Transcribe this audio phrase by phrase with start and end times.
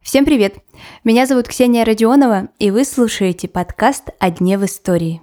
[0.00, 0.56] Всем привет!
[1.04, 5.22] Меня зовут Ксения Родионова, и вы слушаете подкаст «О дне в истории».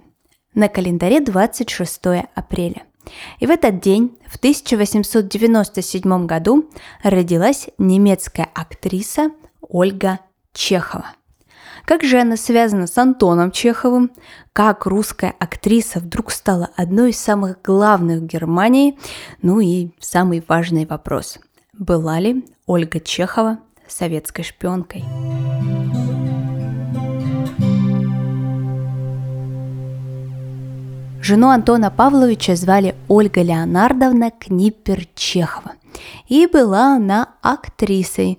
[0.54, 2.00] На календаре 26
[2.34, 2.84] апреля.
[3.38, 6.70] И в этот день, в 1897 году,
[7.02, 9.30] родилась немецкая актриса
[9.60, 10.20] Ольга
[10.54, 11.12] Чехова.
[11.90, 14.12] Как же она связана с Антоном Чеховым?
[14.52, 18.96] Как русская актриса вдруг стала одной из самых главных в Германии?
[19.42, 21.40] Ну и самый важный вопрос.
[21.72, 23.58] Была ли Ольга Чехова
[23.88, 25.02] советской шпионкой?
[31.20, 35.72] Жену Антона Павловича звали Ольга Леонардовна Книпер-Чехова.
[36.28, 38.38] И была она актрисой.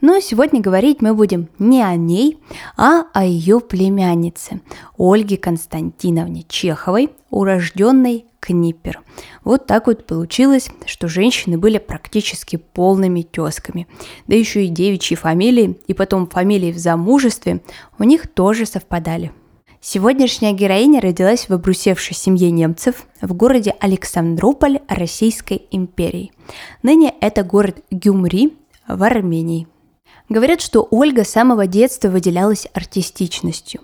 [0.00, 2.38] Но сегодня говорить мы будем не о ней,
[2.76, 4.60] а о ее племяннице
[4.98, 9.00] Ольге Константиновне Чеховой, урожденной Книпер.
[9.44, 13.86] Вот так вот получилось, что женщины были практически полными тесками.
[14.26, 17.62] Да еще и девичьи фамилии, и потом фамилии в замужестве
[17.98, 19.32] у них тоже совпадали–
[19.84, 26.30] Сегодняшняя героиня родилась в обрусевшей семье немцев в городе Александрополь Российской империи.
[26.84, 29.66] Ныне это город Гюмри в Армении.
[30.28, 33.80] Говорят, что Ольга с самого детства выделялась артистичностью.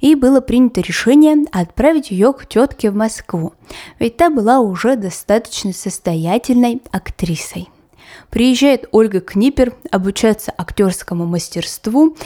[0.00, 3.52] И было принято решение отправить ее к тетке в Москву,
[3.98, 7.68] ведь та была уже достаточно состоятельной актрисой.
[8.30, 12.16] Приезжает Ольга Книпер обучаться актерскому мастерству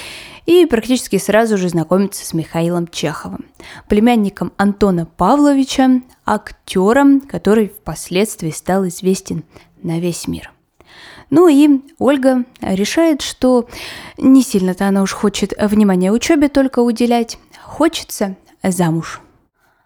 [0.46, 3.46] и практически сразу же знакомится с Михаилом Чеховым,
[3.88, 9.44] племянником Антона Павловича, актером, который впоследствии стал известен
[9.82, 10.52] на весь мир.
[11.30, 13.68] Ну и Ольга решает, что
[14.16, 19.20] не сильно-то она уж хочет внимания учебе только уделять, хочется замуж.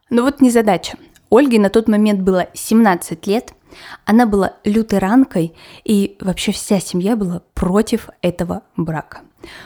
[0.09, 0.97] Но вот незадача.
[1.31, 3.55] Ольге на тот момент было 17 лет–
[4.05, 9.23] она была лютеранкой, и вообще вся семья была против этого брака.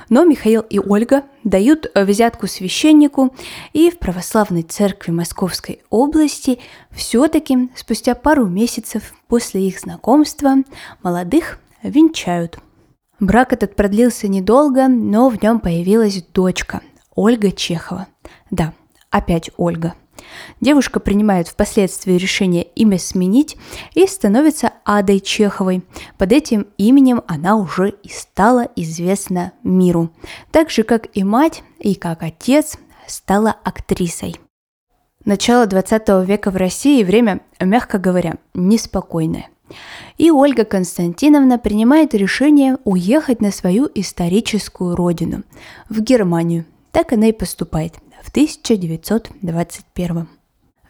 [0.08, 3.34] Но Михаил и Ольга дают взятку священнику,
[3.72, 6.58] и в православной церкви Московской области
[6.90, 10.54] все-таки спустя пару месяцев после их знакомства
[11.02, 12.58] молодых венчают.
[13.20, 16.80] Брак этот продлился недолго, но в нем появилась дочка
[17.14, 18.06] Ольга Чехова.
[18.50, 18.72] Да,
[19.10, 19.94] опять Ольга–
[20.60, 23.56] Девушка принимает впоследствии решение имя сменить
[23.94, 25.82] и становится Адой Чеховой.
[26.18, 30.10] Под этим именем она уже и стала известна миру.
[30.50, 34.36] Так же, как и мать, и как отец стала актрисой.
[35.24, 39.48] Начало 20 века в России время, мягко говоря, неспокойное.
[40.16, 45.42] И Ольга Константиновна принимает решение уехать на свою историческую родину,
[45.88, 46.64] в Германию.
[46.92, 47.94] Так она и поступает–
[48.26, 50.28] в 1921.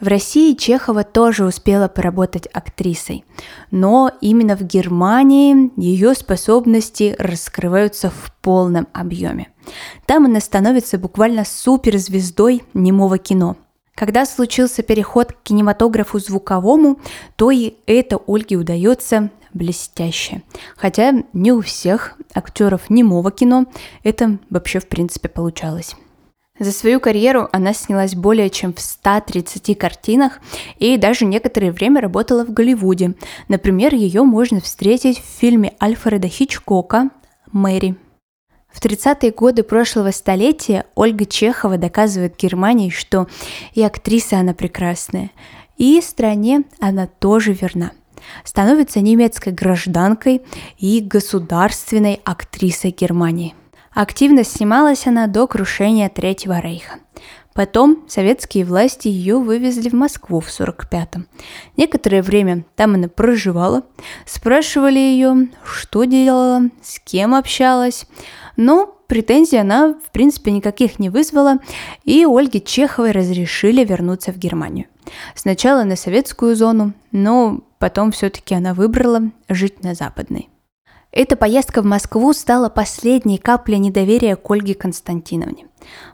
[0.00, 3.24] В России Чехова тоже успела поработать актрисой,
[3.70, 9.48] но именно в Германии ее способности раскрываются в полном объеме.
[10.06, 13.56] Там она становится буквально суперзвездой немого кино.
[13.94, 17.00] Когда случился переход к кинематографу звуковому,
[17.36, 20.42] то и это Ольге удается блестяще.
[20.76, 23.66] Хотя не у всех актеров немого кино
[24.02, 25.96] это вообще в принципе получалось.
[26.58, 30.40] За свою карьеру она снялась более чем в 130 картинах
[30.78, 33.14] и даже некоторое время работала в Голливуде.
[33.48, 37.10] Например, ее можно встретить в фильме Альфреда Хичкока
[37.52, 37.96] «Мэри».
[38.72, 43.26] В 30-е годы прошлого столетия Ольга Чехова доказывает Германии, что
[43.74, 45.30] и актриса она прекрасная,
[45.78, 47.92] и стране она тоже верна.
[48.44, 50.42] Становится немецкой гражданкой
[50.78, 53.54] и государственной актрисой Германии–
[53.96, 56.98] Активно снималась она до крушения Третьего Рейха.
[57.54, 61.26] Потом советские власти ее вывезли в Москву в 45-м.
[61.78, 63.84] Некоторое время там она проживала,
[64.26, 68.04] спрашивали ее, что делала, с кем общалась.
[68.58, 71.56] Но претензий она, в принципе, никаких не вызвала,
[72.04, 74.88] и Ольге Чеховой разрешили вернуться в Германию.
[75.34, 80.50] Сначала на советскую зону, но потом все-таки она выбрала жить на западной.
[81.16, 85.66] Эта поездка в Москву стала последней каплей недоверия к Ольге Константиновне.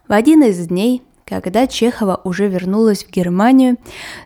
[0.06, 3.78] В один из дней, когда Чехова уже вернулась в Германию,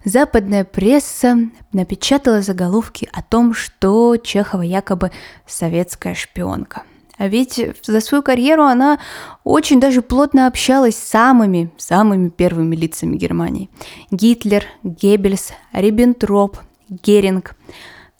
[0.05, 1.39] западная пресса
[1.73, 5.13] напечатала заголовки о том, что Чехова якобы
[5.47, 6.83] советская шпионка.
[7.17, 8.99] А ведь за свою карьеру она
[9.45, 13.71] очень даже плотно общалась с самыми, самыми первыми лицами Германии.
[14.11, 16.59] Гитлер, Геббельс, Риббентроп,
[16.91, 17.57] Геринг–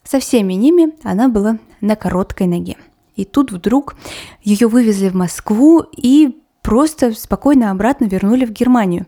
[0.07, 2.77] со всеми ними она была на короткой ноге.
[3.17, 3.97] И тут вдруг
[4.43, 9.07] ее вывезли в Москву и просто спокойно обратно вернули в Германию.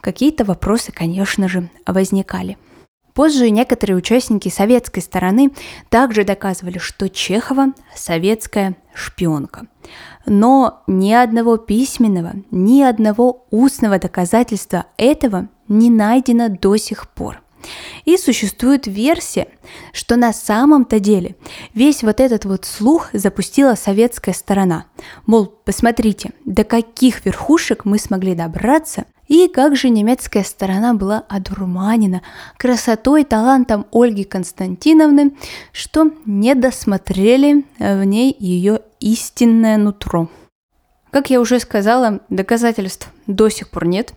[0.00, 2.58] Какие-то вопросы, конечно же, возникали.
[3.14, 5.52] Позже некоторые участники советской стороны
[5.88, 9.68] также доказывали, что Чехова советская шпионка.
[10.26, 17.40] Но ни одного письменного, ни одного устного доказательства этого не найдено до сих пор.
[18.04, 19.48] И существует версия,
[19.92, 21.36] что на самом-то деле
[21.74, 24.86] весь вот этот вот слух запустила советская сторона.
[25.26, 32.20] Мол, посмотрите, до каких верхушек мы смогли добраться, и как же немецкая сторона была одурманена
[32.58, 35.32] красотой и талантом Ольги Константиновны,
[35.72, 40.28] что не досмотрели в ней ее истинное нутро.
[41.10, 44.12] Как я уже сказала, доказательств до сих пор нет,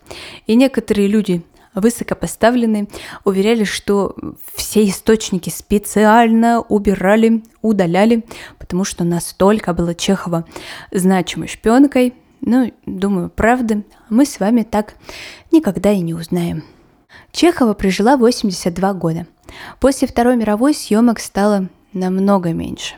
[0.46, 1.44] и некоторые люди
[1.82, 2.88] высокопоставленные
[3.24, 4.16] уверяли, что
[4.56, 8.26] все источники специально убирали, удаляли,
[8.58, 10.46] потому что настолько было Чехова
[10.92, 12.14] значимой шпионкой.
[12.42, 14.96] Ну, думаю, правда, мы с вами так
[15.52, 16.64] никогда и не узнаем.
[17.32, 19.28] Чехова прожила 82 года.
[19.80, 22.96] После Второй мировой съемок стало намного меньше.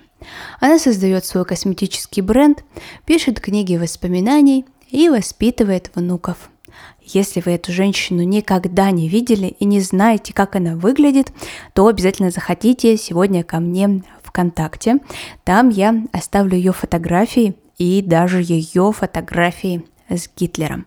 [0.60, 2.64] Она создает свой косметический бренд,
[3.06, 6.50] пишет книги воспоминаний и воспитывает внуков–
[7.02, 11.32] если вы эту женщину никогда не видели и не знаете, как она выглядит,
[11.74, 14.98] то обязательно заходите сегодня ко мне ВКонтакте.
[15.44, 20.86] Там я оставлю ее фотографии и даже ее фотографии с Гитлером.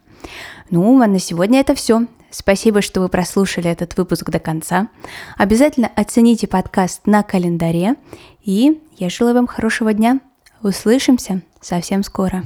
[0.71, 2.07] Ну, а на сегодня это все.
[2.31, 4.89] Спасибо, что вы прослушали этот выпуск до конца.
[5.37, 7.97] Обязательно оцените подкаст на календаре.
[8.43, 10.21] И я желаю вам хорошего дня.
[10.63, 12.43] Услышимся совсем скоро.